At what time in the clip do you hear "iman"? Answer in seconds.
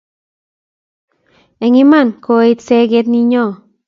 1.83-2.07